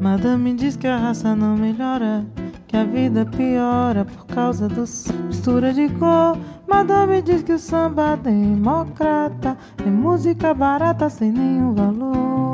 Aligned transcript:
Madame 0.00 0.54
diz 0.54 0.76
que 0.76 0.86
a 0.86 0.96
raça 0.96 1.34
não 1.34 1.56
melhora, 1.56 2.24
que 2.68 2.76
a 2.76 2.84
vida 2.84 3.26
piora 3.26 4.04
por 4.04 4.26
causa 4.26 4.68
do 4.68 4.84
mistura 5.26 5.72
de 5.72 5.88
cor. 5.88 6.38
Madame 6.68 7.20
diz 7.20 7.42
que 7.42 7.52
o 7.52 7.58
samba 7.58 8.12
é 8.12 8.16
democrata 8.16 9.56
é 9.84 9.90
música 9.90 10.54
barata 10.54 11.10
sem 11.10 11.32
nenhum 11.32 11.74
valor. 11.74 12.52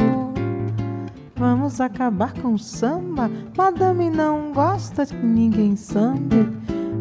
Vamos 1.36 1.80
acabar 1.80 2.32
com 2.32 2.54
o 2.54 2.58
samba? 2.58 3.30
Madame 3.56 4.08
não 4.08 4.52
gosta 4.52 5.04
que 5.04 5.14
ninguém 5.14 5.76
sambe. 5.76 6.48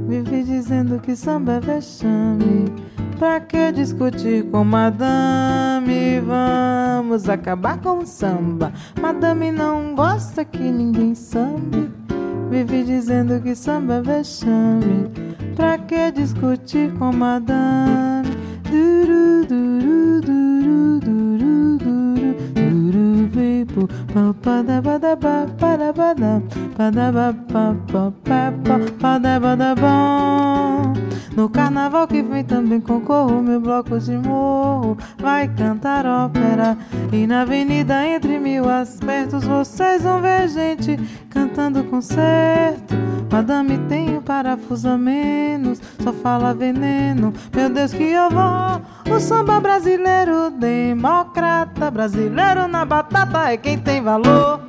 Vive 0.07 0.44
dizendo 0.44 0.99
que 0.99 1.16
samba 1.16 1.53
é 1.53 1.59
vexame. 1.61 2.66
Pra 3.17 3.39
que 3.39 3.71
discutir 3.71 4.44
com 4.49 4.66
madame? 4.66 5.72
Vamos 6.25 7.29
acabar 7.29 7.79
com 7.79 7.99
o 7.99 8.05
samba. 8.05 8.71
Madame 8.99 9.51
não 9.51 9.93
gosta 9.93 10.43
que 10.43 10.57
ninguém 10.57 11.13
sambe. 11.13 11.91
Vive 12.49 12.83
dizendo 12.83 13.41
que 13.41 13.53
samba 13.55 13.95
é 13.95 14.01
vexame. 14.01 15.11
Pra 15.55 15.77
que 15.77 16.11
discutir 16.11 16.91
com 16.93 17.11
madame? 17.11 18.29
Duru, 18.63 19.45
duru, 19.45 20.21
duru, 20.21 20.99
duru, 20.99 21.77
duru, 21.77 22.35
duru, 22.55 23.29
people. 23.29 23.88
Pa, 24.13 24.33
pa, 24.41 24.61
da, 24.63 24.81
ba, 24.81 25.03
No 31.36 31.50
carnaval 31.50 32.08
que 32.08 32.22
vem 32.22 32.44
também 32.44 32.80
concorro, 32.80 33.42
meu 33.42 33.59
bloco 33.59 34.00
de 34.00 34.16
morro 34.16 34.95
vai 35.17 35.48
cantar 35.48 36.06
ópera. 36.06 36.78
E 37.12 37.26
na 37.26 37.42
avenida 37.42 38.06
entre 38.08 38.38
mil 38.38 38.70
aspectos 38.70 39.44
vocês 39.44 40.04
vão 40.04 40.22
ver 40.22 40.48
gente 40.48 40.98
cantando 41.31 41.84
concerto. 41.86 42.95
Madame 43.31 43.80
tem 43.89 44.16
um 44.16 44.22
parafuso 44.22 44.88
a 44.88 44.95
menos, 44.95 45.81
só 46.04 46.14
fala 46.14 46.54
veneno. 46.54 47.34
Meu 47.52 47.67
Deus 47.67 47.92
que 47.92 48.04
eu 48.04 48.30
vou, 48.30 49.16
o 49.16 49.20
samba 49.20 49.59
brasileiro 49.59 50.52
democrata, 50.52 51.89
brasileiro 51.89 52.67
na 52.67 52.86
batata 52.86 53.52
é 53.52 53.58
quem 53.58 53.80
tem 53.80 54.04
valor. 54.04 54.62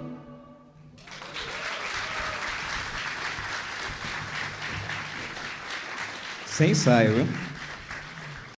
Sem 6.55 6.71
ensaio, 6.71 7.15
viu? 7.15 7.27